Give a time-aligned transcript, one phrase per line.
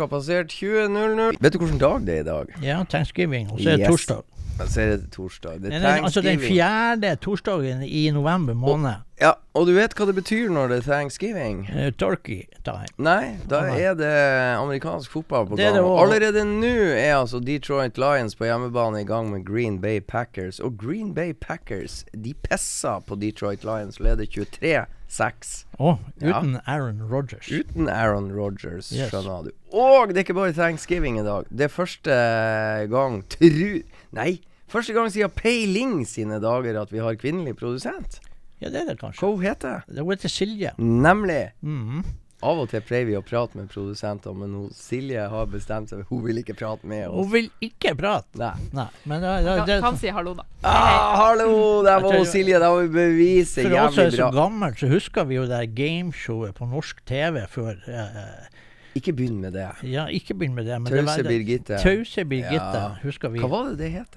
[0.00, 1.36] Klokka passert 20.00.
[1.40, 2.52] Vet du hvilken dag det er i dag?
[2.64, 3.50] Ja, thanksgiving.
[3.52, 3.88] Og så er det Yes.
[3.88, 4.22] torsdag.
[4.68, 5.60] Så er det torsdag.
[5.62, 8.94] Det er er- altså den fjerde torsdagen i november måned.
[9.20, 11.68] Ja, og du vet hva det betyr når det er thanksgiving?
[11.68, 12.86] Uh, turkey time.
[12.98, 13.80] Nei, da Nei.
[13.80, 14.12] er det
[14.56, 15.76] amerikansk fotball på gang.
[15.76, 20.58] Allerede nå er altså Detroit Lions på hjemmebane i gang med Green Bay Packers.
[20.60, 25.64] Og Green Bay Packers de pisser på Detroit Lions, leder 23-6.
[25.78, 26.40] Å, Ja.
[26.40, 27.48] uten Aaron Rodgers.
[27.50, 29.10] Uten Aaron Rodgers, Yes.
[29.10, 29.50] skjønner du.
[29.72, 31.44] Og det er ikke bare thanksgiving i dag.
[31.50, 33.82] Det er første gang tru...
[34.12, 34.40] Nei,
[34.72, 38.20] første gang siden Peiling sine dager at vi har kvinnelig produsent.
[38.60, 39.22] Ja, det er det kanskje.
[39.24, 40.74] Hva hun heter Det heter Silje.
[40.78, 41.52] Nemlig.
[41.60, 42.02] Mhm.
[42.40, 46.06] Av og til pleier vi å prate med produsenter, men hun, Silje har bestemt seg
[46.08, 47.26] Hun vil ikke prate med oss.
[47.26, 48.32] Hun vil ikke prate.
[48.40, 48.54] Nei.
[48.72, 50.46] Nei, men det, det, det, kan si hallo, da.
[50.64, 51.82] Ah, hallo!
[51.84, 52.56] Der var hun Silje.
[52.62, 53.66] Der var beviset.
[53.66, 53.82] Jævlig bra.
[53.82, 57.42] For oss som er så gammel, så husker vi jo det gameshowet på norsk TV
[57.52, 58.48] før eh,
[58.96, 59.68] Ikke begynn med det.
[59.84, 60.80] Ja, ikke begynn med det.
[60.80, 61.82] Men det var Tause det- Birgitte.
[61.84, 62.96] Tause Birgitte, Ja.
[63.04, 63.44] husker vi.
[63.44, 64.16] Hva var det det het?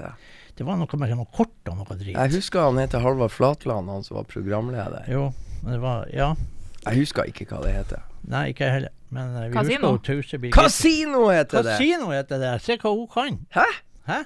[0.57, 2.13] Det var noe med noe kort og noe drit.
[2.13, 5.07] Jeg husker han heter Halvard Flatland, han som var programleder.
[5.09, 5.31] Jo,
[5.63, 6.35] men det var Ja.
[6.85, 8.01] Jeg husker ikke hva det heter.
[8.27, 8.91] Nei, ikke jeg heller.
[9.13, 9.91] Men eh, vi Casino.
[9.95, 10.61] husker Tause Birgitte.
[10.61, 11.77] Kasino heter det!
[11.77, 12.53] Kasino heter det.
[12.61, 13.39] Se hva hun kan.
[13.55, 13.65] Hæ?
[14.09, 14.17] Hæ?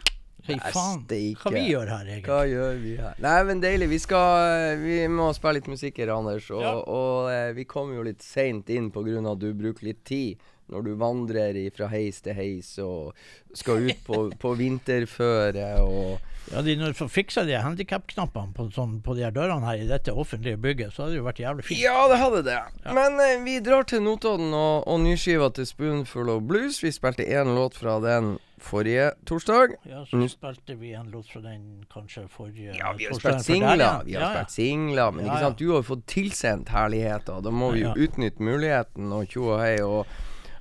[0.48, 1.02] Fy Nei, faen.
[1.42, 2.24] Hva vi gjør her, egentlig?
[2.31, 3.16] Hva gjør vi her?
[3.19, 3.90] Nei, men deilig.
[3.92, 6.50] Vi skal Vi må spille litt musikk her, Anders.
[6.52, 6.72] Og, Ja.
[6.75, 10.38] og og vi kommer jo litt seint inn av at du bruker litt tid
[10.69, 13.14] Når du vandrer fra heis til heis og
[13.56, 16.19] skal ut på, på vinterføre og
[16.52, 19.88] Ja, de Når de fiksa de handikapknappene på, sånn, på de her dørene her i
[19.90, 21.81] dette offentlige bygget, så hadde det jo vært jævlig fint.
[21.84, 22.60] Ja, det hadde det.
[22.96, 26.80] Men eh, vi drar til Notodden og, og nyskiva til Spoonful of Blues.
[26.84, 29.75] Vi spilte én låt fra den forrige torsdag.
[29.92, 33.75] Ja, så spilte vi en låt fra den kanskje forrige Ja, vi har spilt singler,
[33.84, 33.92] ja.
[34.08, 34.31] vi har Ja, ja.
[34.46, 37.44] spilt singler, men Ja, ikke sant, du har jo fått tilsendt herligheter.
[37.44, 38.08] Da må vi jo Ja.
[38.08, 39.75] utnytte muligheten og tjo og hei.
[39.84, 40.08] Og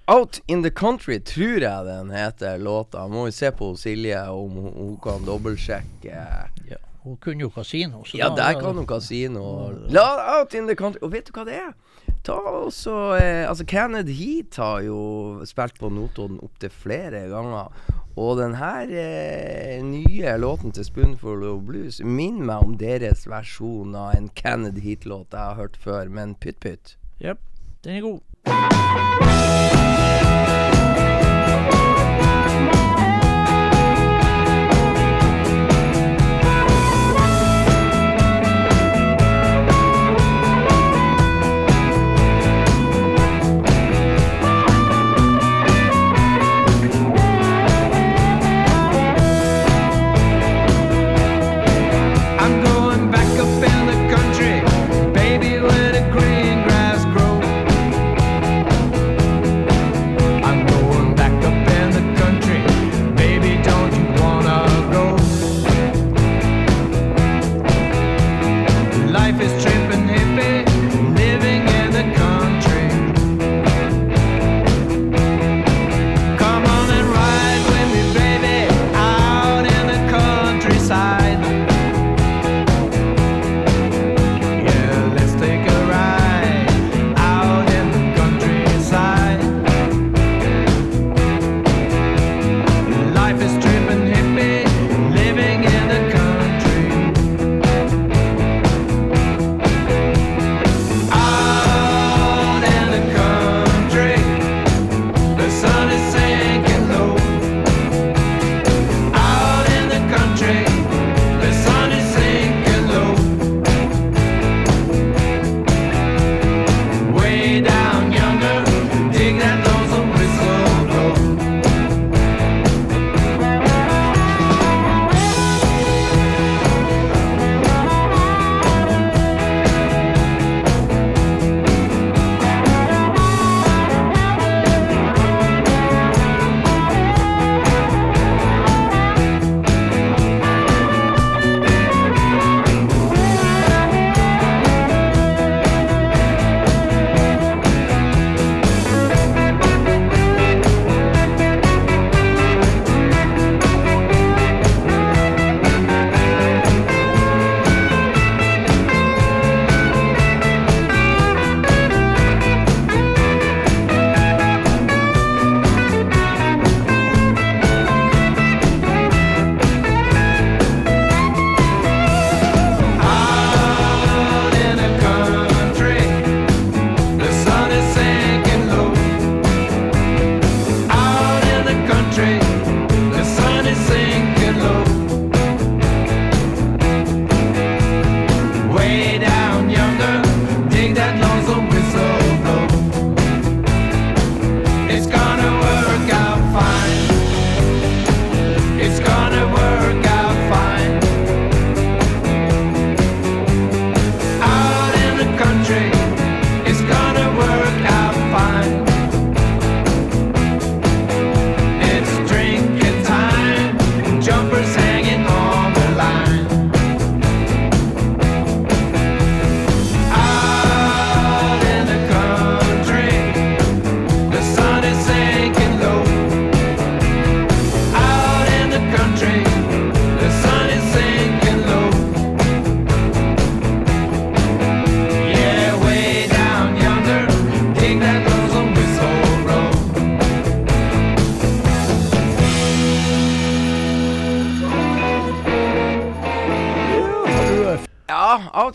[0.08, 3.08] Out in the Country tror jeg den heter, låta.
[3.11, 6.20] Må vi se på Silje om hun, hun kan dobbeltsjekke.
[6.70, 6.79] Ja.
[7.06, 8.05] Hun kunne jo kasino.
[8.14, 9.73] Ja, der kan hun kasino.
[9.91, 11.75] La Out in the Country Og vet du hva det er?
[12.26, 14.99] Ta også eh, Altså, Kenneth Heat har jo
[15.47, 17.75] spilt på Notodden opptil flere ganger.
[18.17, 23.94] Og den her eh, nye låten til Spoonful of Blues minner meg om deres versjon
[23.94, 26.97] av en Kenneth Heat-låt jeg har hørt før, men pytt-pytt.
[27.23, 27.43] Jep,
[27.85, 29.16] den er god.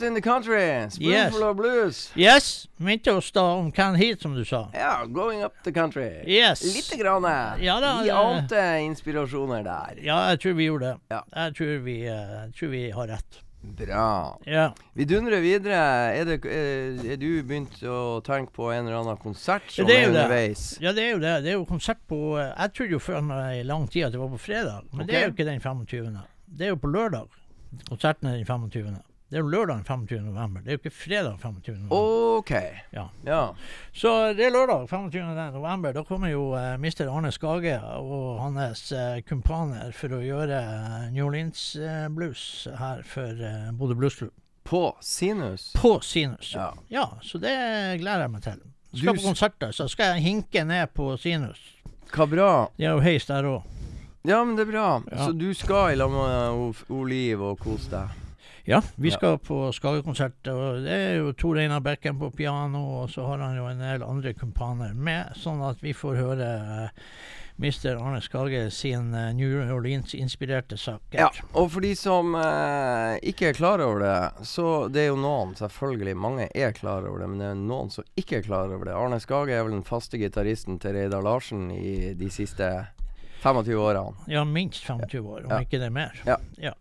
[0.01, 1.55] Out in the Country, Spoonful Yes.
[1.55, 2.11] Blues.
[2.15, 4.69] Yes, minte oss da om Can Heat, som du sa.
[4.73, 6.23] Ja, Going Up the Country.
[6.25, 6.63] Yes.
[6.63, 7.25] Lite grann.
[7.25, 7.63] eh.
[7.65, 10.01] Ja da, Vi ante inspirasjoner der.
[10.03, 10.97] Ja, jeg tror vi gjorde det.
[11.09, 11.21] Ja.
[11.35, 13.39] Jeg tror vi, eh, jeg tror vi har rett.
[13.61, 14.39] Bra.
[14.45, 14.71] Ja.
[14.93, 15.75] Vi dundrer videre.
[16.17, 19.85] Er, det, er, er du begynt å tenke på en eller annen konsert Ja, som
[19.91, 20.63] det er er underveis?
[20.79, 20.81] det.
[20.87, 21.35] ja, det er jo det.
[21.43, 23.21] Det er jo konsert på eh, Jeg trodde jo før
[23.53, 26.17] i lang tid at det var på fredag, men det er jo ikke den 25.
[26.57, 27.29] Det er jo på lørdag.
[27.87, 28.97] Konserten er den 25.
[29.31, 30.25] Det er lørdag 25.
[30.25, 30.59] november.
[30.59, 31.75] Det er jo ikke fredag 25.
[31.77, 31.95] november.
[32.41, 32.49] OK.
[32.91, 33.05] Ja.
[33.23, 33.43] ja.
[33.95, 35.29] Så det er lørdag 25.
[35.53, 35.93] november.
[35.95, 37.05] Da kommer jo eh, Mr.
[37.07, 42.43] Arne Skage og hans eh, kumpaner for å gjøre eh, New Orleans eh, blues
[42.75, 44.33] her for eh, Bodø Blues Club.
[44.67, 45.69] På Sinus.
[45.79, 46.51] På Sinus.
[46.57, 46.73] Ja.
[46.91, 47.55] Ja, så det
[48.03, 48.59] gleder jeg meg til.
[48.91, 51.61] Skal Du på konserter, så skal jeg hinke ned på Sinus.
[52.11, 52.49] Hva bra.
[52.75, 53.63] Det er jo heis der òg.
[54.27, 54.89] Ja, men det er bra.
[55.07, 55.23] Ja.
[55.23, 58.20] Så du skal i lag med Oliv og kose deg?
[58.65, 59.17] Ja, vi Ja.
[59.17, 60.47] skal på Skage-konsert.
[60.47, 63.79] Og det er jo Tor Einar Bekken på piano, og så har han jo en
[63.79, 66.49] del andre kumpaner med, sånn at vi får høre
[66.85, 66.89] eh,
[67.61, 67.97] Mr.
[68.01, 71.17] Arne Skage sin eh, New Orleans-inspirerte saker.
[71.19, 75.19] Ja, og for de som eh, ikke er klar over det, så det er jo
[75.21, 78.69] noen, selvfølgelig, mange er klar over det, men det er noen som ikke er klar
[78.73, 78.93] over det.
[78.97, 82.69] Arne Skage er vel den faste gitaristen til Reidar Larsen i de siste
[83.41, 84.13] 25 årene.
[84.29, 85.59] Ja, minst 25 år, om Ja.
[85.65, 86.13] ikke det er mer.
[86.25, 86.73] Ja.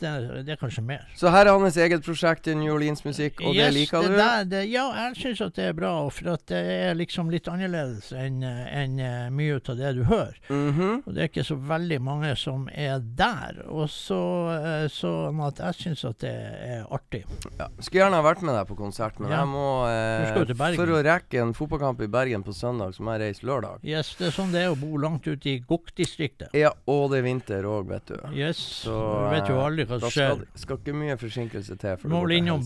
[0.00, 1.04] Det, er- det er kanskje mer.
[1.16, 4.14] Så her er hans eget prosjekt i New Orleans-musikk, og det liker du?
[4.16, 7.48] Der, det, ja, jeg syns at det er bra, for at det er liksom litt
[7.52, 10.36] annerledes enn en, eh, mye av det du hører.
[10.48, 11.02] Mhm.
[11.06, 13.62] Og det er ikke så veldig mange som er der.
[13.68, 14.20] Og så
[14.56, 17.24] eh, sånn at jeg syns at det er artig.
[17.58, 17.68] ja.
[17.80, 19.42] Skulle gjerne ha vært med deg på konsert, men Ja.
[19.44, 20.74] jeg må eh.
[20.76, 23.78] For å rekke en fotballkamp i Bergen på søndag, så må jeg reise lørdag.
[23.84, 26.50] Yes, det er sånn det er å bo langt ute i Gokk-distriktet.
[26.56, 28.16] Ja, og det er vinter òg, vet du.
[28.36, 28.56] Yes,
[28.86, 31.96] Så, du vet jo aldri hva som skal, Da skal ikke mye forsinkelse til.
[32.00, 32.62] For må vel innom,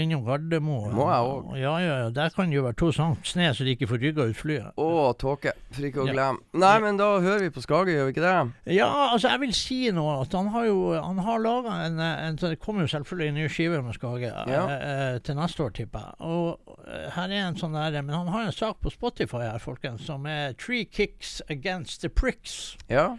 [0.00, 0.94] innom Gardermoen.
[0.96, 1.56] Må jeg også.
[1.60, 2.10] Ja, ja, ja.
[2.10, 4.72] Der kan det jo være to cent sne så de ikke får rygga ut flyet.
[4.76, 4.88] Å,
[5.20, 5.52] tåke.
[5.72, 6.30] For ikke å Ja.
[6.52, 8.74] Nei, men da hører vi på Skage, gjør vi ikke det?
[8.74, 12.36] Ja, altså jeg vil si nå at han har jo Han har laga en, en
[12.36, 14.64] Det kommer jo selvfølgelig en ny skive med Skage Ja.
[14.66, 16.14] eh, eh, til neste år, tipper jeg.
[16.20, 16.78] Og
[17.14, 20.26] her er en sånn der Men han har en sak på Spotify her, folkens, som
[20.26, 22.76] er 'Three Kicks Against the Pricks'.
[22.88, 23.16] Ja.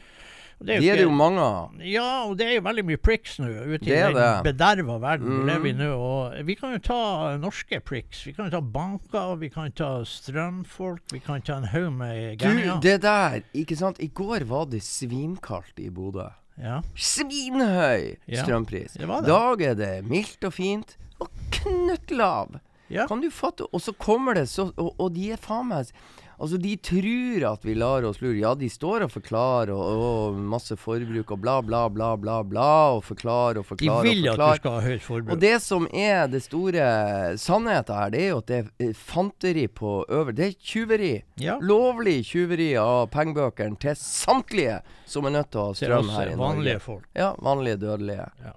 [0.61, 1.71] Og De jo er det jo mange av.
[1.81, 4.53] Ja, og det er jo veldig mye pricks nå ute i er den det.
[4.53, 5.45] bederva verden Mm.
[5.49, 5.87] lever vi nå.
[5.97, 8.23] Og vi kan jo ta norske pricks.
[8.27, 12.37] Vi kan jo ta banker, vi kan ta strømfolk, vi kan ta en haug med
[12.37, 13.97] Du, det der, ikke sant.
[13.99, 16.29] I går var det svinkaldt i Bodø.
[16.61, 16.81] Ja.
[16.95, 18.93] Svinhøy Ja, strømpris.
[18.93, 19.29] det var det.
[19.29, 22.59] I dag er det mildt og fint, og knøttlav.
[22.91, 23.07] Ja.
[23.07, 23.65] Kan du fatte?
[23.73, 25.87] Og så kommer det så Og, og de er faen meg
[26.41, 28.37] Altså, de tror at vi lar oss lure.
[28.39, 32.69] Ja, de står og forklarer og, og masse forbruk og bla, bla, bla, bla, bla.
[32.95, 34.07] Og forklarer og forklarer.
[34.09, 35.33] De forklarer vil og at du skal ha høyt forbruk.
[35.35, 36.87] Og det som er det store
[37.41, 40.33] sannheten her, det er jo at det er eh, fanteri på øver...
[40.37, 41.13] Det er tyveri.
[41.41, 41.59] ja.
[41.61, 46.39] Lovlig tyveri av pengebøkene til samtlige som er nødt til å ha strøm her i
[46.39, 47.05] vanlige folk.
[47.17, 48.27] Ja, vanlige dødelige.
[48.41, 48.55] Ja.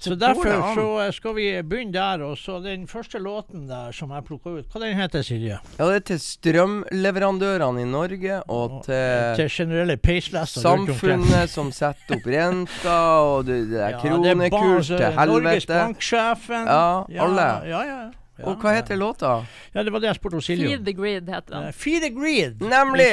[0.00, 2.24] Så derfor så eh, skal vi begynne der.
[2.26, 5.58] Og så den første låten der som jeg plukka ut, hva den heter Silje?
[5.78, 9.98] Ja, det er til strømleverandørene i Norge og Og, til Til generelle
[10.46, 15.20] samfunnet som setter opp renta, og det, det er Ja, det er kronekurs til Norges
[15.20, 15.74] helvete.
[15.74, 16.66] Banksjefen.
[16.66, 17.40] Ja, alle.
[17.42, 18.10] Ja, ja, ja.
[18.40, 19.44] Ja, Og hva heter låta?
[19.74, 20.72] Ja, det var det jeg spurte Silje om.
[20.72, 21.66] Feed the Greed heter den.
[21.68, 22.60] Uh, feed the greed.
[22.60, 23.10] Nemlig!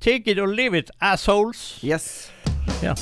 [0.00, 1.80] Take it or leave it, assholes.
[1.84, 2.30] Yes.
[2.82, 2.94] Ja.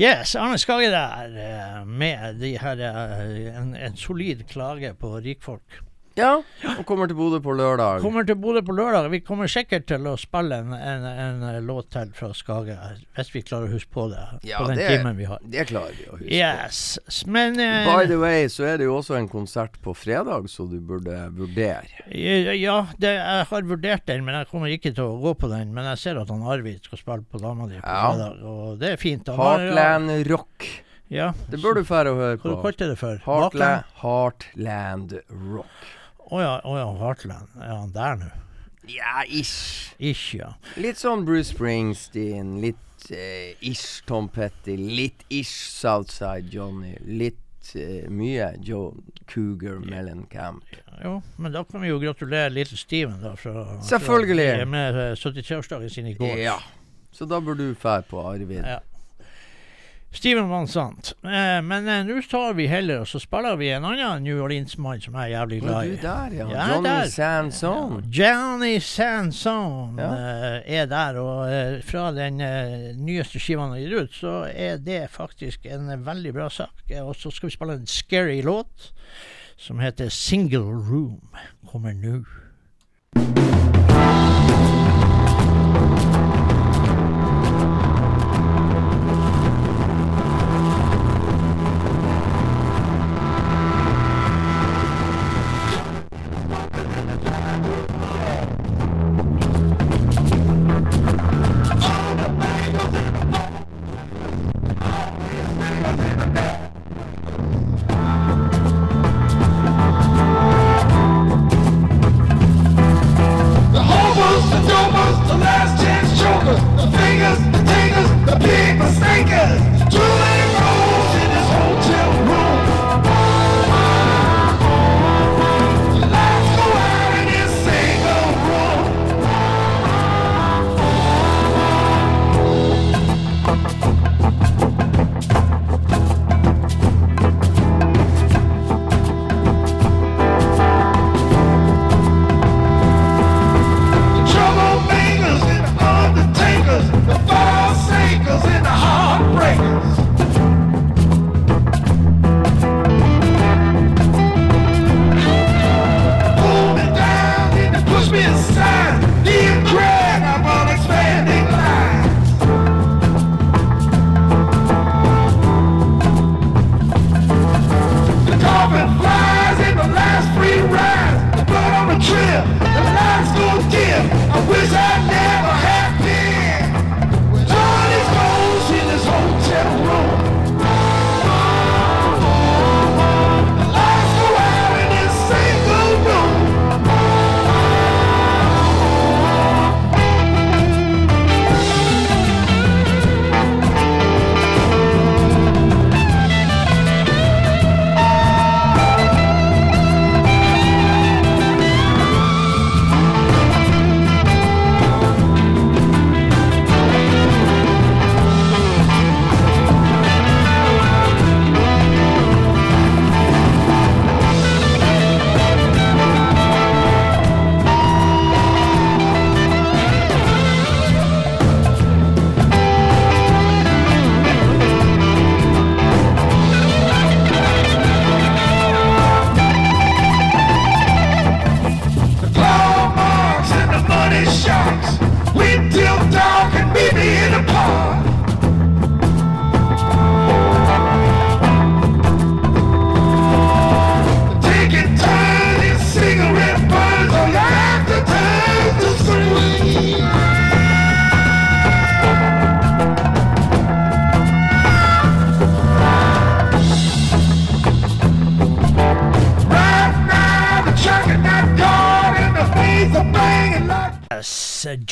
[0.00, 5.80] Yes, Arne Skage der, eh, med de her, eh, en, en solid klage på rikfolk.
[6.20, 6.30] Ja,
[6.76, 8.02] og kommer til Bodø på lørdag.
[8.04, 9.08] Kommer til Bodø på lørdag.
[9.12, 12.76] Vi kommer sikkert til å spille en, en, en eh, låt til fra Skage,
[13.16, 15.40] hvis vi klarer å huske på det Ja, på den det, timen vi har.
[15.54, 16.30] det klarer vi å huske.
[16.36, 20.46] Yes, men uh, By the way, så er det jo også en konsert på fredag,
[20.52, 21.88] så du burde vurdere.
[22.12, 25.72] Ja, det, jeg har vurdert den, men jeg kommer ikke til å gå på den.
[25.76, 28.12] Men jeg ser at han Arvid skal spille på dama di på Ja.
[28.12, 29.28] fredag, og det er fint.
[29.40, 30.22] Heartland ja.
[30.30, 30.68] Rock.
[31.10, 31.32] Ja.
[31.50, 32.58] Det bør du fære å høre Hva på.
[32.62, 33.16] kalte du det for?
[33.24, 35.16] Heartland, Heartland
[35.50, 35.88] Rock.
[36.30, 37.50] Å ja, oh ja, Heartland.
[37.58, 38.30] Er han der nå?
[38.90, 39.90] Ja, ish.
[39.98, 40.54] Ish, ja.
[40.80, 48.06] Litt sånn Bruce Springsteen, litt eh, ish Tom Petty, litt ish Southside Johnny, litt eh,
[48.10, 48.94] mye Joe
[49.30, 50.64] Cougar Mellencamp.
[51.02, 53.34] Jo, men da kan vi jo gratulere Little Steven, da.
[53.38, 54.50] Fra, Selvfølgelig.
[54.62, 56.38] Fra, med eh, 73-årsdagen sin i går.
[56.40, 56.60] Ja.
[57.10, 58.62] Så da bør du dra på Arvid.
[58.62, 58.78] Ja.
[60.12, 61.12] Steven Van Sant.
[61.22, 64.98] Eh, men eh, nå tar vi heller og så spiller vi en annen New Orleans-mann
[65.04, 66.00] som jeg er jævlig glad glad du i.
[66.02, 66.46] der, ja.
[66.50, 67.04] Ja, Johnny der.
[67.14, 67.94] Sanson.
[68.10, 70.08] Johnny Sanson Ja.
[70.10, 74.34] eh, er der, og eh, fra den eh, nyeste skiva han har gitt ut, så
[74.50, 76.82] er det faktisk en veldig bra sak.
[76.90, 78.90] Eh, Og så skal vi spille en scary låt
[79.56, 81.20] som heter Single Room.
[81.70, 82.24] Kommer nå.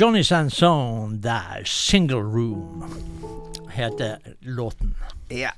[0.00, 2.84] Johnny Sanson der, 'Single Room',
[3.70, 4.94] heter låten.
[5.30, 5.50] Ja.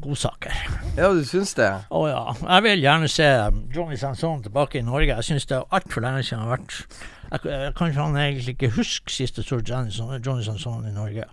[0.00, 0.52] Godsaker.
[0.96, 1.68] ja, du syns det?
[1.90, 2.34] Å ja.
[2.40, 3.26] Jeg vil gjerne se
[3.74, 5.14] Johnny Sanson tilbake i Norge.
[5.14, 6.76] Jeg syns det er altfor lenge siden han har vært
[7.30, 7.40] jeg,
[7.78, 11.24] jeg han egentlig ikke husker siste så Johnny, San- Sanson i Norge.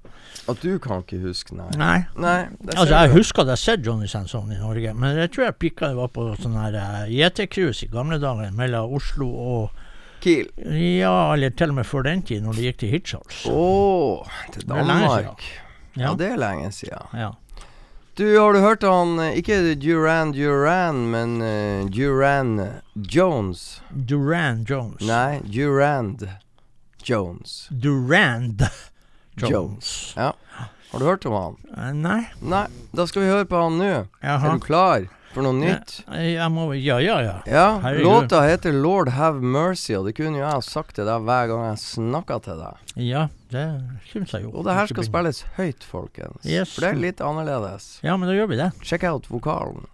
[0.49, 1.69] At du kan ikke huske, nei.
[1.77, 2.05] Nei.
[2.17, 3.15] Nei, Altså, jeg du.
[3.17, 5.97] husker at jeg har sett Johnny Sanson i Norge, men jeg tror jeg pikka det
[5.97, 9.71] var på sånn her uh, JT-cruise i gamle dager mellom Oslo og
[10.23, 10.47] Kiel.
[10.99, 13.41] Ja, eller til og med før den tid, når det gikk til Hirtshals.
[13.51, 13.65] Å,
[14.53, 15.43] til Det er Danmark.
[15.43, 15.67] Ja.
[15.97, 16.13] Ja.
[16.17, 17.13] det er lenge siden.
[17.17, 17.31] Ja.
[18.17, 22.55] Du, har du hørt han Ikke Duran Duran, men uh, Duran
[22.95, 23.81] Jones?
[23.93, 25.01] Duran Jones.
[25.05, 26.25] Nei, Durand
[27.05, 27.67] Jones.
[27.69, 28.65] Durand
[29.37, 29.51] Jones.
[29.51, 30.13] Jones.
[30.17, 30.33] Ja.
[30.91, 31.57] Har du hørt om han?
[31.77, 32.21] Eh, Nei.
[32.41, 33.91] Nei, da skal vi høre på han nå.
[34.21, 35.05] Er du klar
[35.37, 35.99] for noe nytt?
[36.33, 37.35] Ja, må Ja, ja, ja.
[37.45, 38.03] Ja, Herregud.
[38.05, 41.47] låta heter 'Lord Have Mercy', og det kunne jo jeg ha sagt til deg hver
[41.51, 42.83] gang jeg snakka til deg.
[42.97, 43.65] Ja, det
[44.11, 44.51] syns jeg jo.
[44.57, 46.45] Og det her skal spilles høyt, folkens.
[46.45, 46.73] Yes.
[46.73, 47.99] For det er litt annerledes.
[48.03, 48.71] Ja, men da gjør vi det.
[48.81, 49.85] Sjekk out vokalen.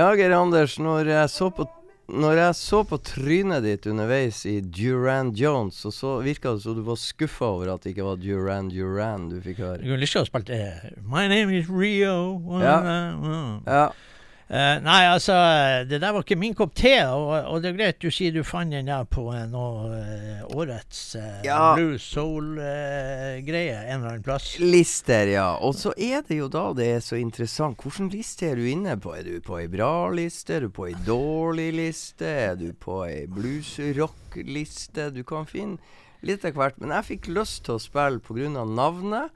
[0.00, 1.66] Ja, Geir Anders, når jeg så på
[2.10, 6.74] når jeg så på trynet ditt underveis i Duran Jones, så, så virka det som
[6.74, 9.76] du var skuffa over at det ikke var Duran Duran du fikk høre.
[9.78, 12.40] Jeg kunne lyst til å spille eh, My name is Rio.
[12.64, 12.78] Ja.
[13.68, 13.84] Ja.
[14.50, 15.34] Eh, nei, altså,
[15.86, 16.96] det der var ikke min kopp te.
[17.06, 20.40] Og, og det er greit, du sier du fant den der på eh, noe eh,
[20.58, 21.76] årets eh, Ja.
[21.78, 24.56] blues soul-greie en eller annen plass.
[24.58, 25.52] Lister, ja.
[25.62, 27.78] Og så er det jo da det er så interessant.
[27.78, 29.14] Hvilken liste er du inne på?
[29.14, 30.58] Er du på ei bra liste?
[30.58, 32.26] Er du på ei dårlig liste?
[32.50, 35.10] Er du på ei blues-rock-liste?
[35.14, 35.78] Du kan finne
[36.26, 36.80] litt av hvert.
[36.82, 38.50] Men jeg fikk lyst til å spille pga.
[38.66, 39.30] navnet.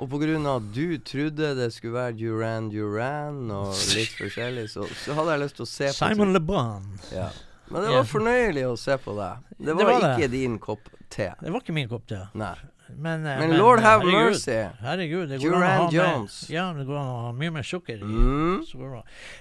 [0.00, 0.56] Og pga.
[0.56, 5.42] at du trodde det skulle være Duran Duran og litt forskjellig, så, så hadde jeg
[5.44, 6.86] lyst til å se på Simon LeBron.
[7.12, 7.28] Ja.
[7.72, 9.44] Men det var fornøyelig å se på deg.
[9.58, 10.30] Det Det var, ikke det.
[10.34, 11.30] din kopp te.
[11.40, 12.18] Det var ikke min kopp te.
[12.36, 12.54] Nei.
[12.96, 14.56] Men, men, Men Lord have herregud, mercy.
[14.82, 17.54] Herregud, det går an å ha ha med, Ja, det går an å ha mye
[17.54, 18.02] mer sukker i.
[18.02, 18.64] Mm.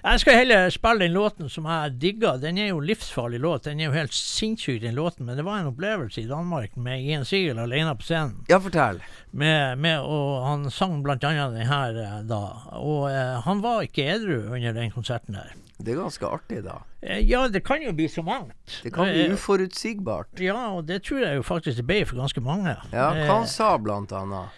[0.03, 2.39] Jeg skal heller spille den låten som jeg digger.
[2.41, 3.65] Den er jo livsfarlig låt.
[3.69, 5.25] Den er jo helt sinnssyk, den låten.
[5.25, 8.37] Men det var en opplevelse i Danmark med Ian Siegel alene på scenen.
[8.49, 9.01] Ja, fortell.
[9.31, 12.43] Med, med, og han sang blant annet den her eh, da.
[12.81, 15.53] Og eh, han var ikke edru under den konserten der.
[15.83, 16.79] Det er ganske artig, da.
[17.01, 18.53] Eh, ja, det kan jo bli så mangt.
[18.83, 20.39] Det kan bli Eh, uforutsigbart.
[20.39, 22.75] Ja, og det tror jeg jo faktisk det ble for ganske mange.
[22.91, 24.49] Ja, hva Eh, han sa blant annet?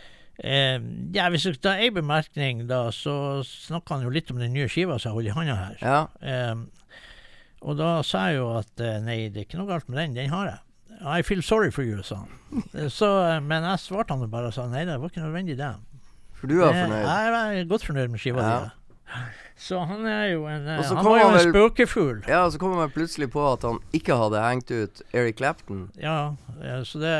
[0.43, 0.79] Eh,
[1.13, 4.67] ja, Hvis jeg tar en bemerkning, da, så snakker han jo litt om den nye
[4.67, 5.77] skiva som jeg holder i handa her.
[5.81, 6.07] Ja.
[6.21, 6.55] Eh,
[7.63, 10.29] og da sa jeg jo at nei, det er ikke noe galt med den, den
[10.33, 10.59] har jeg.
[11.05, 12.89] I feel sorry for you, sa han.
[12.89, 13.07] Så,
[13.43, 15.71] men jeg svarte han jo bare og sa nei, det var ikke nødvendig det.
[16.33, 17.05] For du var fornøyd?
[17.07, 18.59] Jeg er godt fornøyd med skiva Ja.
[18.59, 19.21] di.
[19.59, 22.23] Så han er jo en eh, Han var jo en spøkefugl.
[22.27, 25.85] Ja, så kom man plutselig på at han ikke hadde hengt ut Eric Clapton.
[26.01, 27.13] Ja, eh, så det,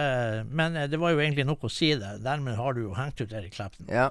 [0.49, 2.17] men eh, det var jo egentlig nok å si det.
[2.25, 3.87] Dermed har du jo hengt ut Eric Clapton.
[3.91, 4.09] Ja.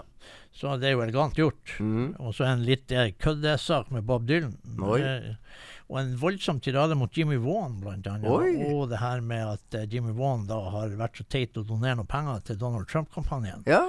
[0.53, 1.77] Så det er jo elegant gjort.
[1.81, 2.13] Mm.
[2.21, 4.55] Og så en litt eh, køddesak med Bob Dylan.
[4.85, 5.01] Oi.
[5.01, 5.61] Eh,
[5.93, 8.25] og en voldsom tirade mot Jimmy Vaughan, blant annet.
[8.33, 8.55] Oi.
[8.73, 11.99] Og det her med at eh, Jimmy Vaughan da har vært så teit å donere
[12.01, 13.67] noen penger til Donald Trump-kampanjen.
[13.69, 13.85] ja.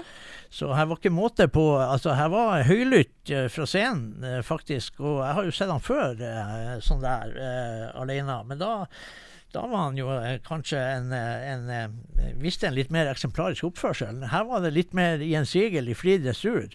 [0.53, 4.99] Så her var ikke måte på Altså, her var høylytt eh, fra scenen, eh, faktisk.
[5.01, 6.19] Og jeg har jo sett han før
[6.85, 7.33] sånn der,
[7.97, 8.41] alene.
[8.51, 8.73] Men da
[9.53, 11.97] da var han jo eh, kanskje en, en, en
[12.41, 14.23] Viste en litt mer eksemplarisk oppførsel.
[14.31, 16.73] Her var det litt mer gjensidig i fri dressur.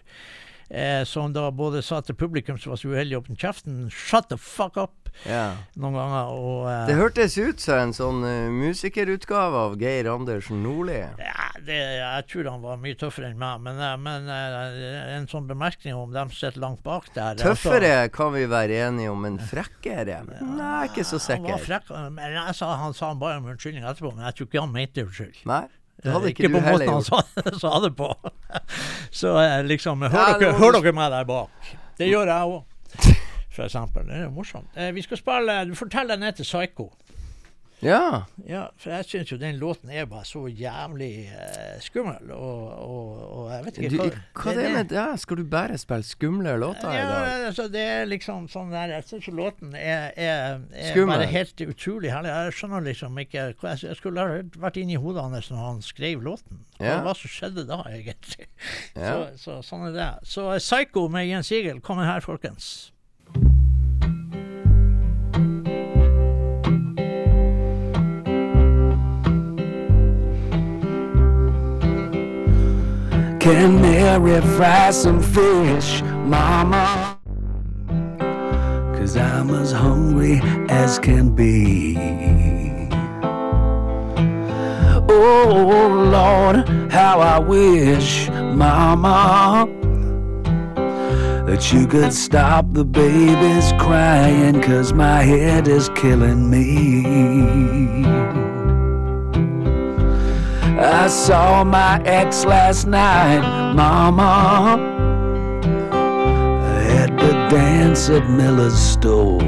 [0.69, 4.29] Eh, som da både sa til publikum som var så uheldig å åpne kjeften, 'shut
[4.29, 5.57] the fuck up' yeah.
[5.81, 6.33] noen ganger.
[6.35, 11.01] Og eh, Det hørtes ut som en sånn uh, musikerutgave av Geir Andersen Nordli.
[11.23, 15.29] Ja, det, jeg tror han var mye tøffere enn meg, men, eh, men eh, en
[15.31, 19.15] sånn bemerkning om dem som sitter langt bak der altså- Tøffere kan vi være enige
[19.15, 20.21] om, men frekkere?
[20.43, 21.65] Nei, ikke så Han var sikker.
[21.65, 22.13] frekk.
[22.13, 24.73] Men jeg sa, han sa han bare om unnskyldning etterpå, men jeg tror ikke han
[24.73, 25.45] mente unnskyld.
[25.49, 25.65] Nei,
[26.03, 27.23] det hadde ikke, ikke, du på måten han sa,
[27.63, 28.09] sa det på.
[29.21, 31.73] Så eh, liksom Hør, Ja, dere, hør dere meg der bak.
[31.99, 33.15] Det gjør jeg òg.
[33.51, 34.07] For eksempel.
[34.07, 34.71] Det er jo morsomt.
[34.79, 36.93] Eh, vi skal spille Du forteller ned til Psycho.
[37.85, 38.25] Ja.
[38.49, 43.21] Ja, for jeg syns jo den låten er bare så jævlig uh, skummel, og, og,
[43.39, 45.05] og jeg vet ikke hva det er med det?
[45.23, 49.07] Skal du bare spille skumle låter i Ja, altså det er liksom sånn der Jeg
[49.11, 52.33] syns låten er, er, er bare helt utrolig herlig.
[52.35, 55.83] Jeg skjønner liksom ikke hva jeg, jeg skulle ha vært inni hodet hans når han
[55.87, 56.65] skrev låten.
[56.79, 56.99] Hva, Ja.
[57.07, 58.47] hva som skjedde da, egentlig.
[58.97, 59.13] Ja.
[59.13, 60.11] Så, så sånn er det.
[60.27, 62.89] Så eh, Psycho med Jens Siegel kommer her, folkens.
[73.49, 77.19] Can Mary fry some fish, Mama?
[78.95, 81.97] Cause I'm as hungry as can be.
[85.09, 89.67] Oh Lord, how I wish, Mama,
[91.47, 98.48] that you could stop the babies crying, cause my head is killing me.
[100.81, 103.41] I saw my ex last night,
[103.75, 104.79] Mama,
[107.01, 109.41] at the dance at Miller's store.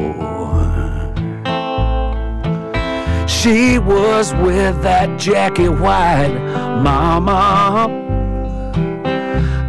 [3.28, 6.34] She was with that Jackie White,
[6.82, 7.86] Mama.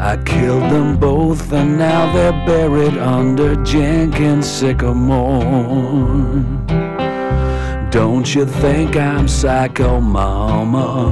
[0.01, 6.43] I killed them both, and now they're buried under Jenkins sycamore.
[7.91, 11.11] Don't you think I'm psycho, mama?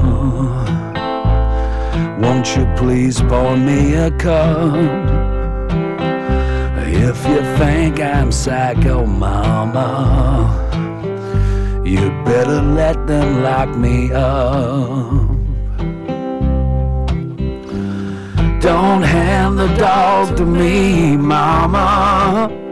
[2.21, 4.75] Won't you please pour me a cup?
[6.87, 10.55] If you think I'm psycho, mama,
[11.83, 15.27] you better let them lock me up.
[18.61, 22.68] Don't hand the dog to me, mama.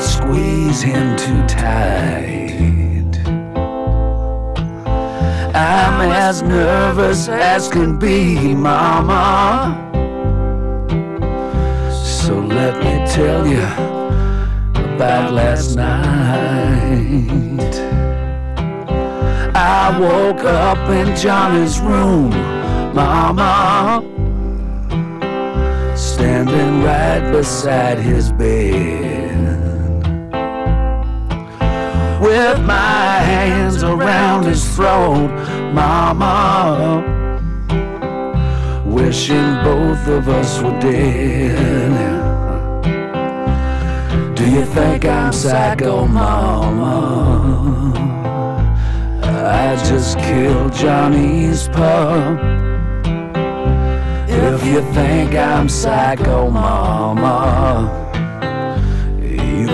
[0.00, 2.38] Squeeze him too tight.
[5.54, 9.84] I'm as nervous as can be, Mama.
[11.92, 13.64] So let me tell you
[14.94, 17.74] about last night.
[19.54, 22.30] I woke up in Johnny's room,
[22.94, 24.04] Mama,
[25.96, 29.27] standing right beside his bed.
[32.20, 35.28] With my hands around his throat,
[35.72, 37.04] Mama,
[38.84, 42.18] wishing both of us were dead.
[44.34, 47.48] Do you think I'm psycho, Mama?
[49.22, 52.38] I just killed Johnny's pup.
[54.28, 58.07] If you think I'm psycho, mama,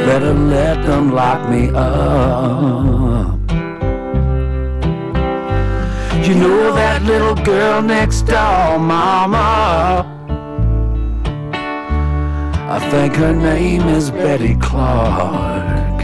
[0.07, 3.40] better let them lock me up.
[6.27, 10.11] You know that little girl next door, mama.
[12.69, 16.01] I think her name is Betty Clark.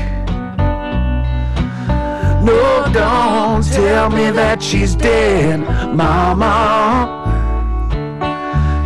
[2.43, 5.61] No, don't tell me that she's dead,
[5.95, 7.19] Mama.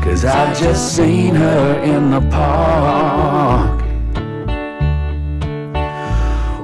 [0.02, 3.83] Cause I just seen her in the park.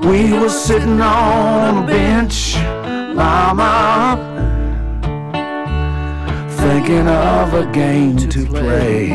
[0.02, 2.56] We were sitting on a bench,
[3.14, 4.16] Mama.
[6.48, 9.10] Thinking of a game to play.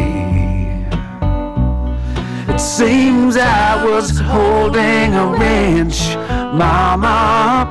[2.47, 6.15] It seems I was holding a wrench,
[6.53, 7.65] Mama.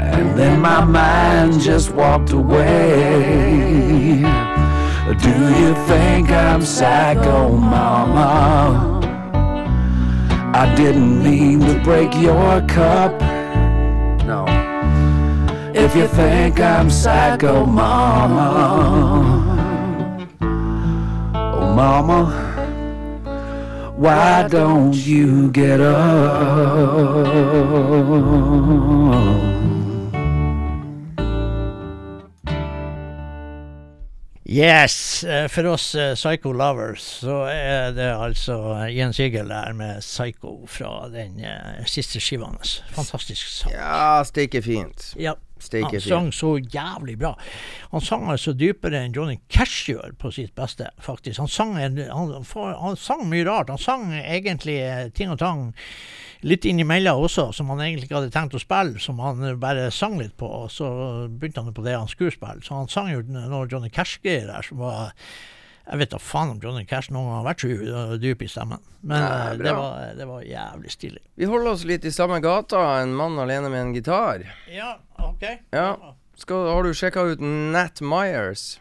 [0.00, 3.60] And then my mind just walked away.
[5.18, 5.30] Do
[5.60, 8.99] you think I'm psycho, Mama?
[10.52, 13.12] I didn't mean to break your cup.
[14.26, 14.44] No.
[15.74, 18.48] If you think I'm psycho, Mama.
[21.32, 22.48] Oh, Mama.
[23.96, 26.00] Why don't you get up?
[34.50, 38.56] Yes, eh, for oss eh, Psycho Lovers så er det altså
[38.90, 42.80] Jens Sigel der med Psycho fra den eh, siste skiva hans.
[42.90, 43.76] Fantastisk sang.
[43.76, 45.12] Ja, steike fint.
[45.14, 47.34] Ja, Steak han sang så jævlig bra.
[47.92, 51.38] Han sang altså dypere enn Johnny Cash gjør på sitt beste, faktisk.
[51.42, 53.70] Han sang, en, han, han sang mye rart.
[53.70, 55.68] Han sang egentlig eh, ting og tang
[56.46, 59.90] litt innimellom også, som han egentlig ikke hadde tenkt å spille, som han eh, bare
[59.94, 60.48] sang litt på.
[60.64, 60.90] Og så
[61.28, 62.64] begynte han på det han skulle spille.
[62.64, 65.14] Så han sang jo noe Johnny Cash-greier der som var
[65.90, 68.82] jeg vet da faen om Johnny Cash noen gang har vært så dyp i stemmen.
[69.00, 71.22] Men Nei, eh, det, var, det var jævlig stilig.
[71.40, 72.82] Vi holder oss litt i samme gata.
[73.02, 74.44] En mann alene med en gitar.
[74.70, 75.42] Ja, OK.
[75.74, 75.88] Ja.
[76.38, 78.78] Skal, har du sjekka ut Nat Myers?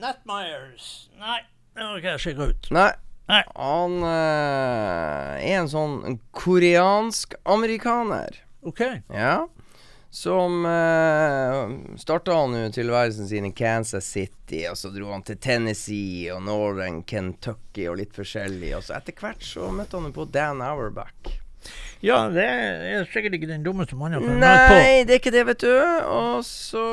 [0.00, 1.10] Nat Myers.
[1.20, 1.42] Nei,
[1.76, 2.70] det har ikke jeg sjekka ut.
[2.74, 2.88] Nei.
[3.26, 3.42] Nei.
[3.58, 8.42] Han eh, er en sånn koreansk-amerikaner.
[8.66, 8.82] OK.
[9.10, 9.48] Ja.
[10.16, 11.66] Som uh,
[12.00, 16.40] starta han jo tilværelsen sin i Kansas City, og så dro han til Tennessee og
[16.46, 18.70] Northern Kentucky og litt forskjellig.
[18.78, 21.36] Og så etter hvert så møtte han jo på Dan Auerbach.
[22.04, 24.40] Ja, det er sikkert ikke den dummeste mannen jeg har på.
[24.42, 25.72] Nei, det er ikke det, vet du.
[26.12, 26.84] Og så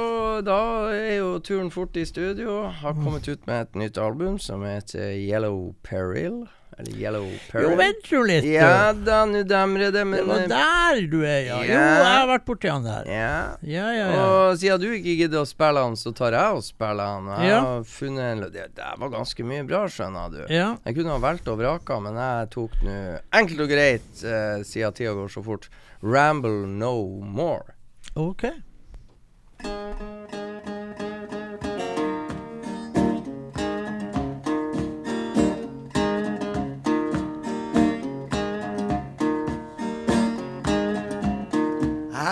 [0.47, 0.59] da
[0.95, 2.63] er jo turen fort i studio.
[2.81, 6.45] Har kommet ut med et nytt album som heter Yellow Peril.
[6.77, 7.65] Eller Yellow Peril.
[7.69, 8.45] Jo, vent nå litt.
[8.49, 11.59] Ja da, nå demrer det, det men var eh, der du er, ja.
[11.63, 13.07] Jo, jeg har vært borti han der.
[13.11, 13.35] Ja.
[13.61, 14.23] Ja, ja, ja.
[14.47, 17.31] Og siden du ikke gidder å spille han, så tar jeg og spiller han.
[17.37, 17.59] Jeg Ja.
[17.67, 20.41] har funnet en Det, det var ganske mye bra, skjønner du.
[20.53, 20.77] Ja.
[20.85, 22.97] Jeg kunne ha valgt og vraka, men jeg tok nå
[23.33, 25.69] enkelt og greit, eh, siden tida går så fort,
[26.03, 27.75] Ramble No More.
[28.15, 28.49] OK.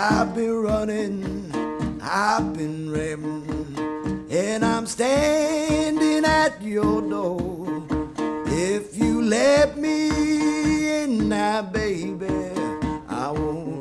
[0.04, 7.84] I've been running, I've been raving, and I'm standing at your door.
[8.46, 12.26] If you let me in now, baby,
[13.08, 13.71] I won't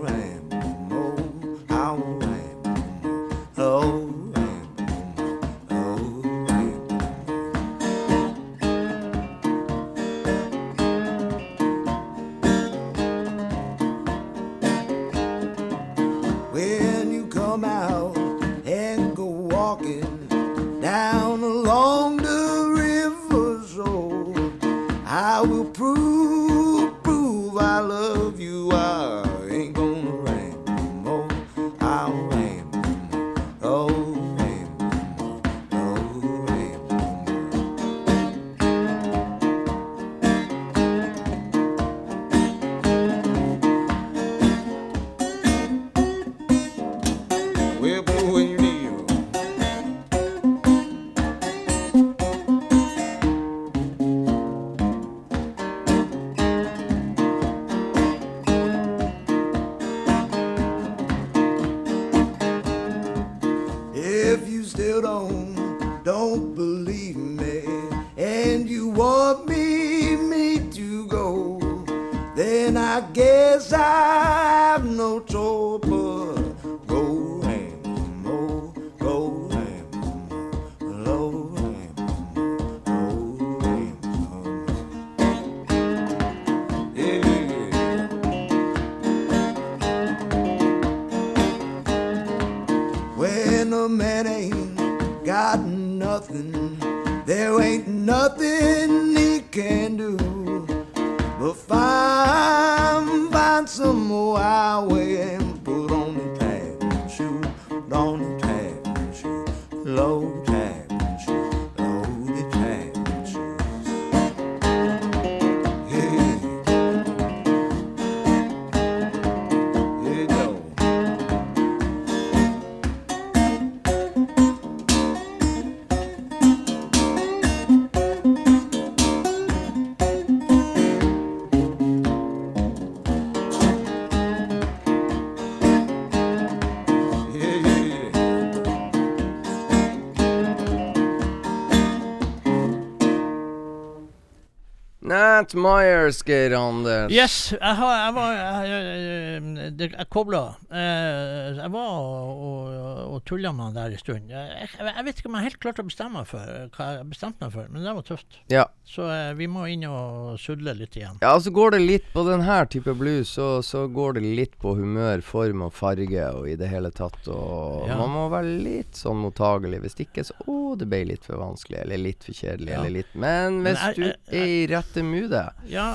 [145.41, 147.09] Nat Myers, Geir Anders.
[147.11, 150.41] Yes, jeg, har, jeg var Jeg, jeg, jeg, jeg kobla.
[150.69, 152.67] Eh, jeg var og,
[153.07, 154.29] og, tulla med han der en stund.
[154.29, 154.67] Jeg,
[155.07, 157.71] vet ikke om jeg helt klarte å bestemme meg for hva jeg bestemte meg for,
[157.73, 158.37] men det var tøft.
[158.53, 158.67] Ja.
[158.85, 161.17] Så eh, vi må inn og sudle litt igjen.
[161.23, 164.53] Ja, altså går det litt på den her type blues, så, så går det litt
[164.61, 167.17] på humør, form og farge og i det hele tatt.
[167.33, 167.97] Og Ja.
[167.97, 169.81] man må være litt sånn mottagelig.
[169.87, 172.79] Hvis ikke så Å, det ble litt for vanskelig, eller litt for kjedelig, Ja.
[172.83, 175.01] eller litt Men Men hvis jeg- du er i rette
[175.31, 175.85] moodet Ja,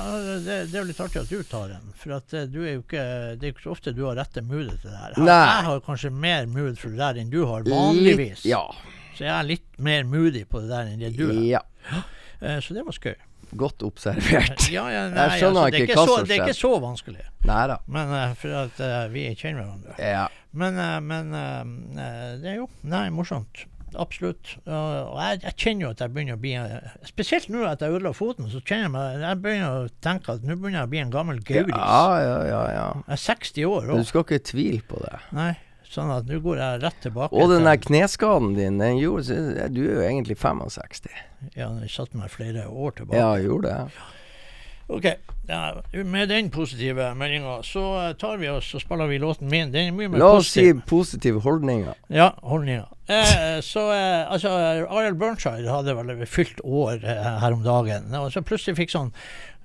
[0.45, 1.93] det, det er jo litt artig at du tar den.
[1.97, 3.05] For at eh, du er jo ikke
[3.37, 5.17] Det er jo ikke så ofte du har rette moodet til det her.
[5.21, 5.37] Nei.
[5.37, 8.43] jeg har kanskje mer mood for det der enn du har vanligvis.
[8.43, 8.65] Litt, ja.
[9.17, 11.41] Så jeg er litt mer moody på det der enn det du er.
[11.57, 11.63] ja.
[12.41, 13.15] Eh, så det var skøy.
[13.57, 14.67] Godt observert.
[14.69, 16.71] Ja, ja, nei, Jeg skjønner altså, det er ikke hva som Det er ikke så
[16.83, 17.23] vanskelig.
[17.47, 17.77] Neida.
[17.87, 19.95] Men uh, for at uh, vi kjenner hverandre.
[20.03, 20.25] Ja.
[20.57, 21.59] Men, uh, men eh,
[22.03, 23.65] eh, det er jo Nei, morsomt.
[23.95, 24.57] Absolutt.
[24.67, 26.51] Og jeg, jeg kjenner jo at jeg begynner å bli
[27.07, 30.43] Spesielt nå at jeg ødela foten, så kjenner jeg meg Jeg begynner å tenke at
[30.43, 31.71] nå begynner jeg å bli en gammel gauris.
[31.77, 32.89] Ja, ja, ja, ja.
[33.07, 34.01] Jeg er 60 år òg.
[34.03, 35.13] du skal ikke tvile på det.
[35.37, 35.53] Nei,
[35.87, 37.31] sånn at nå går jeg rett tilbake.
[37.39, 39.39] Og den der kneskaden din, den gjorde
[39.71, 41.07] Du er jo egentlig 65.
[41.55, 43.23] Ja, jeg satte meg flere år tilbake.
[43.23, 44.03] Ja, gjorde det.
[44.87, 45.03] Ok,
[45.49, 45.63] ja,
[46.07, 49.71] med den positive meldinga så tar vi oss og spiller vi låten min.
[49.73, 51.95] Den er mye mer La oss si positive holdninger.
[52.07, 52.85] Ja, holdninga.
[53.07, 54.49] Eh, så eh, altså,
[54.89, 59.13] Ariel Burnside hadde vel fylt år eh, her om dagen, og så plutselig fikk sånn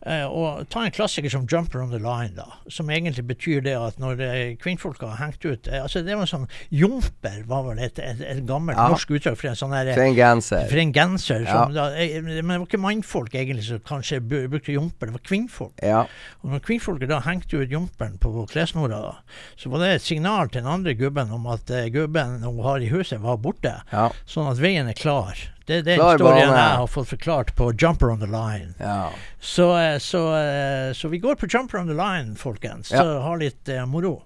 [0.06, 3.74] eh, og Ta en klassiker som 'Jumper on the Line', da, som egentlig betyr det
[3.78, 7.98] at når eh, kvinnfolk har hengt ut altså Det var sånn Jumper var vel et,
[8.02, 8.88] et, et gammelt Ja.
[8.90, 10.66] norsk uttrykk for en sånn der, For en genser.
[10.70, 11.44] for en genser.
[11.46, 11.66] Ja.
[11.70, 11.84] Da,
[12.22, 15.74] men det var ikke mannfolk egentlig som kanskje brukte jumper, det var kvinnfolk.
[15.82, 16.00] Ja.
[16.42, 19.16] Og når kvinnfolket da hengte ut jumperen på klesnora,
[19.56, 22.82] så var det et signal til den andre gubben om at eh, gubben hun har
[22.82, 23.82] i huset, var borte.
[23.92, 24.10] Ja.
[24.26, 25.36] Sånn at veien er klar.
[25.66, 26.58] Det er den Klar historien bane.
[26.58, 28.74] jeg har fått forklart på Jumper on the Line.
[28.80, 29.10] ja.
[29.40, 32.88] Så, eh, så, eh, så vi går på Jumper on the Line, folkens.
[32.88, 34.22] Så ha litt eh, moro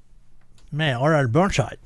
[0.70, 1.78] med RR Burnside.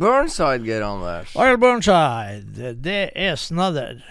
[0.00, 1.36] Burnside, Geir Anders.
[1.36, 4.02] Arild Burnside, det er snadder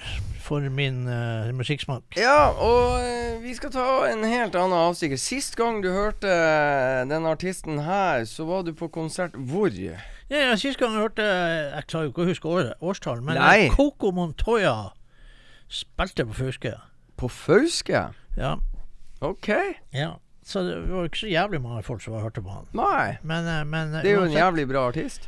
[0.45, 2.03] for min uh, musikksmak.
[2.17, 5.19] Ja, og uh, vi skal ta en helt annen avstikker.
[5.21, 9.73] Sist gang du hørte eh, denne artisten her, så var du på konsert hvor?
[9.73, 9.97] Ja,
[10.29, 13.67] ja, Sist gang jeg hørte Jeg klarer jo ikke å huske året, årstall, men Nei.
[13.73, 14.91] Coco Montoya
[15.69, 16.75] spilte på Fauske.
[17.17, 18.07] På Fauske?
[18.37, 18.55] Ja,
[19.21, 19.49] OK.
[19.93, 20.15] ja.
[20.45, 22.67] Så det var ikke så jævlig mange folk som hørte på han.
[22.77, 23.15] Nei.
[23.25, 25.25] Men, men Det er jo en jævlig bra artist.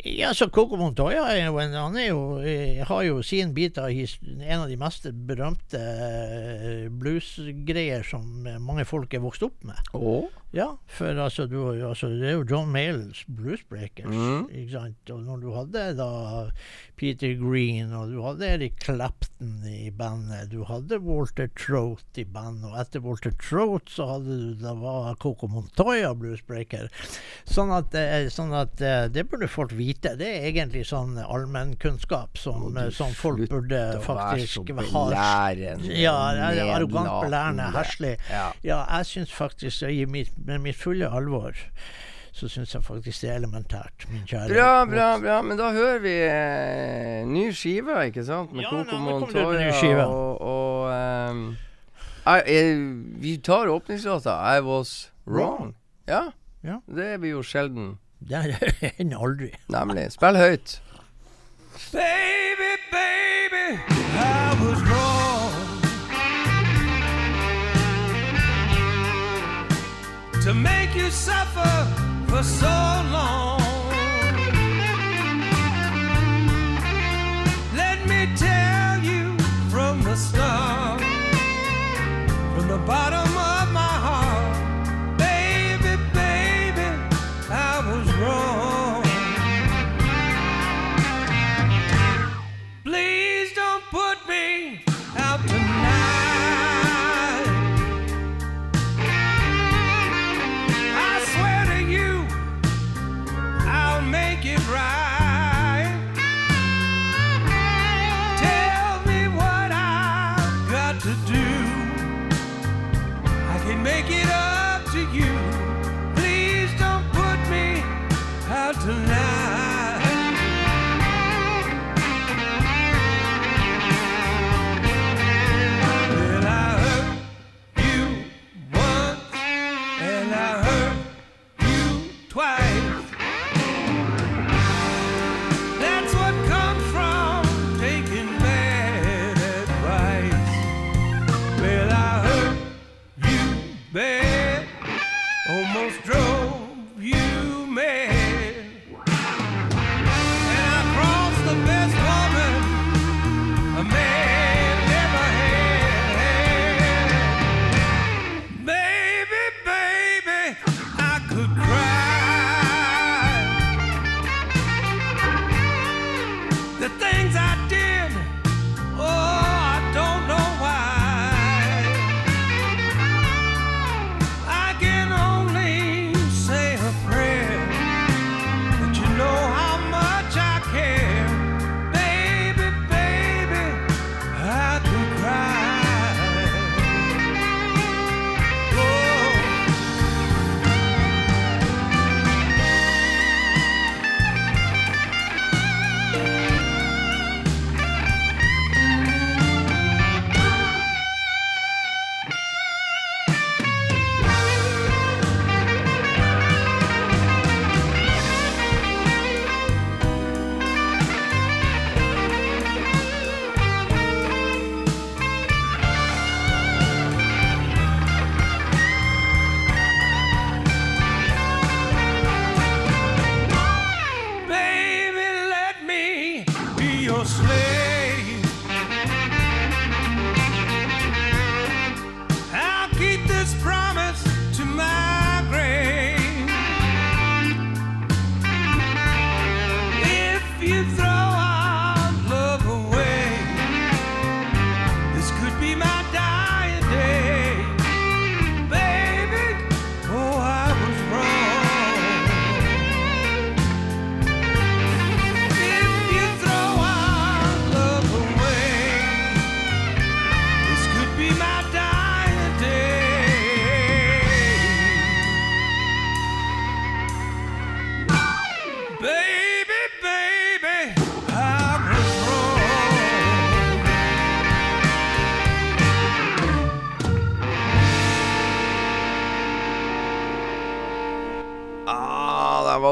[0.00, 3.76] Ja, så Coco Montoya er jo en, han er jo, eh, har jo sin bit
[3.78, 8.24] av en av de mest berømte eh, bluesgreier som
[8.64, 9.92] mange folk er vokst opp med.
[9.92, 10.16] Å?
[10.52, 14.12] Ja, for altså, du, altså, det er jo John Mayles Bluesbreakers.
[14.12, 14.48] Mm.
[14.52, 15.12] Ikke sant?
[15.14, 16.08] Og når du hadde da
[17.00, 22.68] Peter Green, og du hadde Eric Clapton i bandet, du hadde Walter Trout i bandet,
[22.68, 26.90] og etter Walter Trout så hadde du da var Coco Montoya Bluesbreaker.
[27.48, 30.14] Sånn at, eh, sånn at eh, det burde folk vite.
[30.20, 35.06] Det er egentlig sånn allmennkunnskap som, eh, som folk burde faktisk ha.
[35.96, 36.14] Ja,
[36.76, 38.14] arrogant, belærende, heslig.
[38.28, 38.46] Ja.
[38.62, 41.56] Ja, jeg syns faktisk I mitt, med mitt fulle alvor
[42.32, 44.48] så syns jeg faktisk det er elementært, min kjære.
[44.54, 45.40] Bra, bra, bra.
[45.44, 48.54] Men da hører vi eh, ny skive, ikke sant?
[48.56, 51.42] Med Ja, Coco Montoya og, og um,
[52.24, 52.62] I, I,
[53.20, 55.74] Vi tar åpningslåta 'I Was Wrong'.
[56.08, 56.30] Ja.
[56.64, 56.80] Ja.
[56.86, 57.98] Det blir jo sjelden.
[58.20, 58.40] Det
[58.96, 59.52] hender aldri.
[59.68, 60.12] Nemlig.
[60.12, 60.80] Spill høyt.
[61.92, 63.80] Baby, baby,
[64.16, 64.91] I was wrong
[70.42, 71.86] to make you suffer
[72.26, 72.66] for so
[73.12, 73.60] long.
[77.76, 79.38] Let me tell you
[79.70, 81.00] from the start,
[82.56, 83.31] from the bottom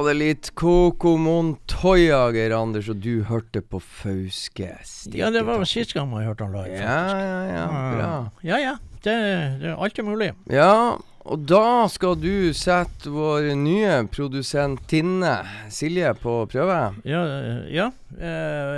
[0.01, 4.70] var det litt Coco Montoyager, Anders, og du hørte på Fauske.
[5.12, 6.78] Ja, det var sist gang man hørte han live.
[6.78, 7.64] Ja, ja, ja.
[7.68, 8.12] Bra.
[8.46, 8.72] Ja, ja.
[9.05, 9.12] Det,
[9.61, 10.30] det er alltid mulig.
[10.53, 10.96] Ja,
[11.28, 15.32] og da skal du sette vår nye produsentinne
[15.70, 16.78] Silje på prøve.
[17.04, 17.90] Ja, eh, ja.
[18.16, 18.70] Eh,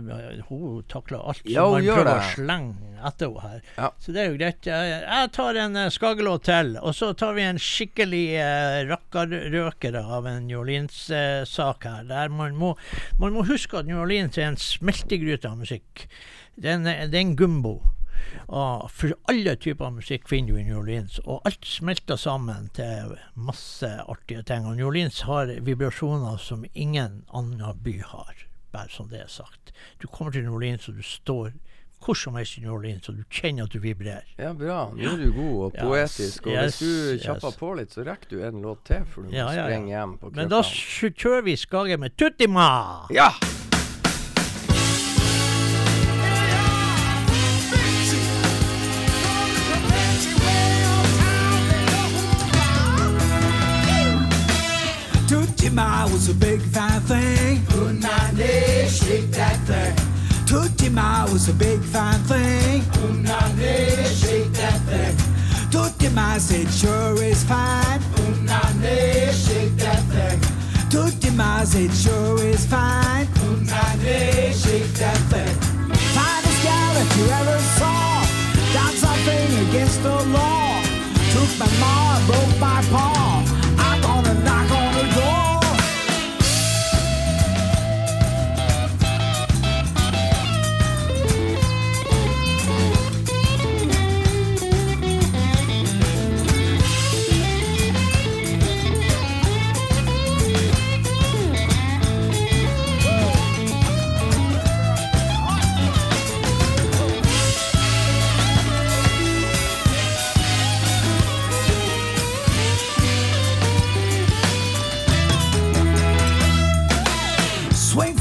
[0.00, 3.60] eh, hun takler alt som Ja, man prøver å slenge etter henne her.
[3.76, 3.90] Ja.
[4.00, 4.68] Så det er jo greit.
[4.70, 10.48] Jeg, tar en skagelåt til, og så tar vi en skikkelig uh, rakkarrøkere av en
[10.48, 12.08] New Orleans-sak her.
[12.08, 12.72] Der man må,
[13.20, 16.08] man må huske at New Orleans er en smeltegryte av musikk.
[16.56, 17.76] Det er en gumbo.
[18.48, 23.16] Og for alle typer musikk finner du i New Orleans, og alt smelter sammen til
[23.34, 24.66] masse artige ting.
[24.66, 28.34] Og New Orleans har vibrasjoner som ingen annen by har,
[28.72, 29.72] bare som det er sagt.
[30.02, 31.54] Du kommer til New Orleans, og du står
[32.04, 34.26] hvor som helst i New Orleans, og du kjenner at du vibrerer.
[34.38, 34.82] Ja, bra.
[34.94, 36.46] Nå er du god og Ja, poetisk.
[36.46, 36.78] Og yes, hvis
[37.18, 37.58] du kjapper yes.
[37.62, 39.66] på litt, så rekker du en låt til, for du må Ja, ja, ja.
[39.66, 42.68] sprenge hjem Men da kjører vi Skage med Tuttima!
[43.10, 43.32] Ja!
[56.12, 57.64] Was a big fine thing.
[57.66, 59.94] Put my leg, shake that thing.
[60.46, 62.82] Tootsie Ma was a big fine thing.
[62.92, 65.16] Put my leg, shake that thing.
[65.70, 68.00] Tootsie Ma said, sure is fine.
[68.14, 70.40] Put my leg, shake that thing.
[70.90, 73.26] Tootsie Ma said, sure is fine.
[73.38, 75.54] Put my leg, shake that thing.
[76.14, 78.22] Finest gal that you ever saw.
[78.74, 80.82] Done something against the law.
[81.32, 83.45] Took my ma, broke my paw.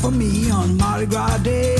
[0.06, 1.78] For me on Mardi Gras Day.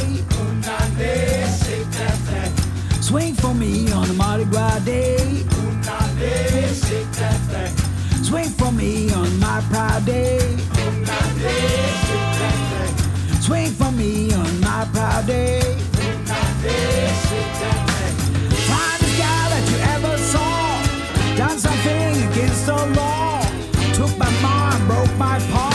[3.00, 5.46] Swing for me on Mardi Gras Day.
[8.24, 10.40] Swing for me on my proud day.
[13.42, 15.62] Swing for me on my proud day.
[18.70, 21.38] Finest guy that you ever saw.
[21.38, 23.42] Done something against the law.
[23.94, 25.75] Took my mom, broke my paw.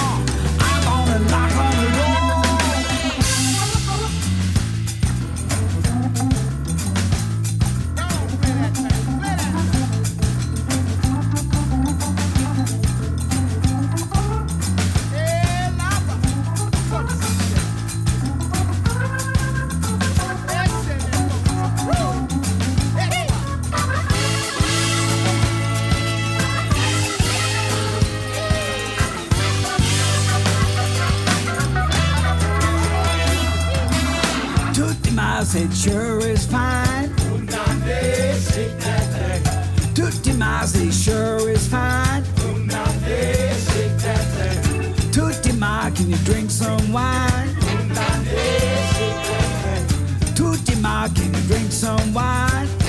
[35.60, 37.14] Ma sure is fine.
[39.94, 42.24] Tootsie Ma said sure is fine.
[45.12, 47.54] Tootsie Ma, can you drink some wine?
[50.34, 52.79] Tootsie Ma, can you drink some wine?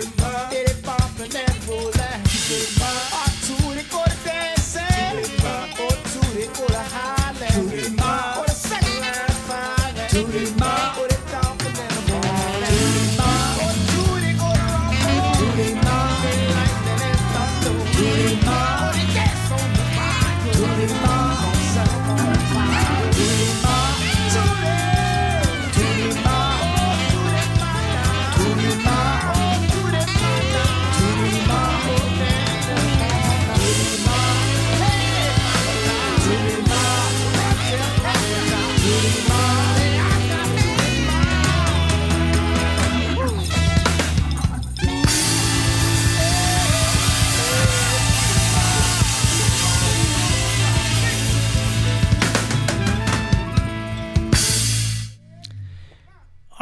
[0.00, 0.59] Remember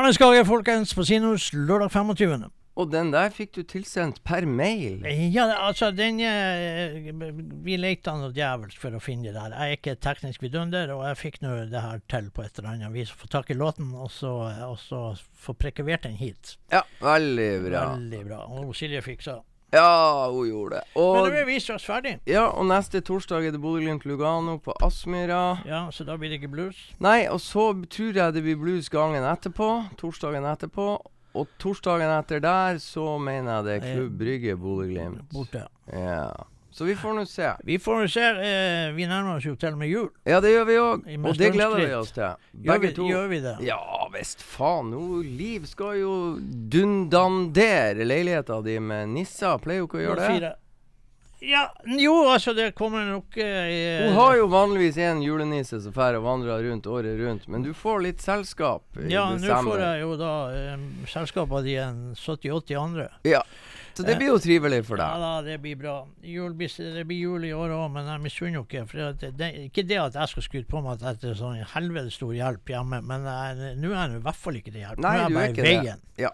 [0.09, 2.47] Arne Skage, folkens, på Sinus lørdag 25.
[2.81, 5.03] Og den der fikk du tilsendt per mail.
[5.35, 7.11] Ja, altså, den eh,
[7.67, 9.53] Vi leita noe djevelsk for å finne det der.
[9.53, 12.71] Jeg er ikke teknisk vidunder, og jeg fikk nå det her til på et eller
[12.71, 13.13] annet vis.
[13.13, 14.33] Få tak i låten, og så,
[14.65, 15.03] og så
[15.37, 16.55] få prekavert den hit.
[16.73, 17.85] Ja, veldig bra.
[17.99, 18.41] Veldig bra.
[18.63, 19.43] Og Silje fiksa.
[19.73, 20.85] Ja, hun gjorde det.
[20.97, 22.15] Men Og, nå er vi straks ferdig.
[22.27, 25.59] ja, og neste torsdag er det Bodø-Glimt Lugano på Aspmyra.
[25.69, 26.77] Ja, så da blir det ikke blues.
[27.05, 29.69] Nei, og så tror jeg det blir blues gangen etterpå.
[30.01, 30.89] Torsdagen etterpå.
[31.37, 35.29] Og torsdagen etter der så mener jeg det er Klubb Brygge Bodø-Glimt.
[35.35, 35.67] Borte.
[35.93, 36.31] Ja.
[36.79, 37.49] Så vi får nå se.
[37.67, 38.23] Vi får nå se.
[38.23, 40.11] Eh, vi nærmer oss jo til og med jul.
[40.29, 41.09] Ja, det gjør vi òg.
[41.19, 42.23] Og det gleder vi oss til.
[42.55, 43.09] Gjør vi, Begge to.
[43.11, 43.57] gjør vi det?
[43.67, 43.81] Ja
[44.13, 44.93] visst faen.
[44.93, 46.15] Nå, Liv skal jo
[46.71, 49.59] dundandere leiligheta di med nisser.
[49.63, 50.55] Pleier jo ikke å gjøre det.
[51.41, 56.17] Ja, jo, altså, det kommer nok eh, Hun har jo vanligvis en julenisse som drar
[56.19, 60.01] og vandrer rundt året rundt, men du får litt selskap i Ja, nå får jeg
[60.03, 63.07] jo da eh, selskap av de en 70-80 andre.
[63.23, 63.45] Ja.
[63.99, 65.23] Så det blir jo trivelig for Ja deg.
[65.27, 65.95] da, det blir bra.
[66.23, 68.85] Jul, det blir jul i år òg, men jeg misunner ikke.
[68.89, 71.59] For det, det, ikke det at jeg skal skryte på meg at det er sånn
[71.75, 75.03] helvetes stor hjelp hjemme, men nå er jeg i hvert fall ikke til hjelp.
[75.05, 76.03] Nei, nå er jeg bare i veien.
[76.17, 76.25] det.
[76.29, 76.33] Ja.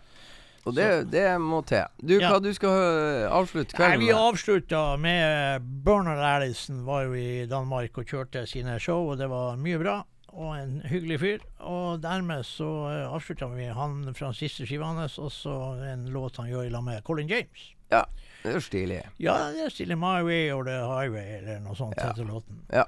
[0.64, 1.84] Og det, det må til.
[2.00, 2.30] Du, Ja.
[2.32, 4.20] hva du skal øh, avslutte kvelden kvelden vi med?
[4.30, 9.58] avslutta med Bernard Allison var jo i Danmark og kjørte sine show, og det var
[9.60, 9.98] mye bra.
[10.34, 11.42] Og en hyggelig fyr.
[11.62, 15.54] Og dermed så uh, avslutta vi han fra siste skiva hans, og så
[15.92, 17.68] en låt han gjør i lag med Colin James.
[17.92, 18.00] Ja,
[18.42, 18.98] det er jo stilig.
[19.22, 19.94] Ja, det er stilig.
[20.00, 22.08] My Way or The Highway, eller noe sånt Ja.
[22.10, 22.64] heter låten.
[22.72, 22.82] Ja.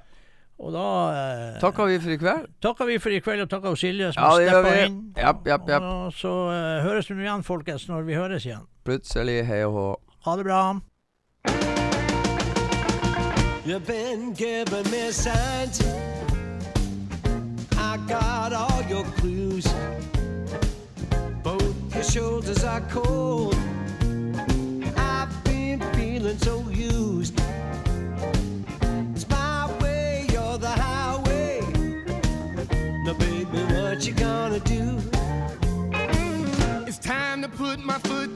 [0.58, 0.82] Og da
[1.12, 2.46] eh, Takker vi for i kveld.
[2.64, 4.96] takker vi for i kveld, og takker Silje som Ja, steppa inn.
[5.20, 5.82] Japp, japp, japp.
[5.84, 8.64] Og så eh, høres vi igjen, folkens, når vi høres igjen.
[8.88, 9.86] Plutselig, hei og hå.
[10.26, 10.62] Ha det bra.
[13.66, 15.82] You've been giving me signs.
[17.96, 19.66] I got all your clues.
[21.42, 23.56] Both your shoulders are cold.
[24.98, 27.40] I've been feeling so used.
[29.14, 31.62] It's my way or the highway.
[33.06, 34.98] Now, baby, what you gonna do?
[36.86, 38.35] It's time to put my foot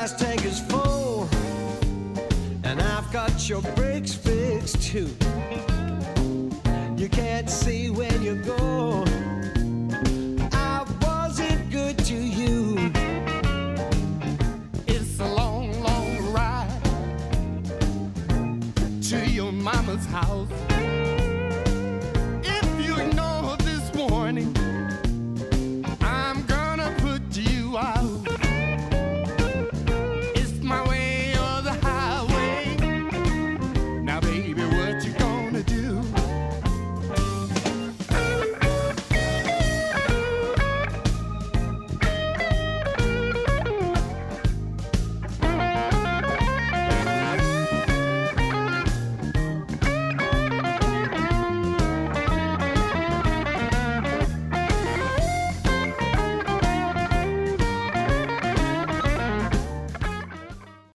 [0.00, 1.28] gas tank is full,
[2.64, 5.14] and I've got your brakes fixed too.